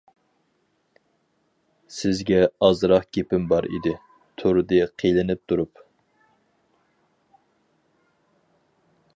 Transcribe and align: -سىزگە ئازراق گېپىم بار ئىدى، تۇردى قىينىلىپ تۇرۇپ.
-سىزگە 1.95 2.39
ئازراق 2.67 3.05
گېپىم 3.17 3.45
بار 3.51 3.67
ئىدى، 3.77 3.93
تۇردى 4.43 4.81
قىينىلىپ 5.03 5.45
تۇرۇپ. 5.53 5.85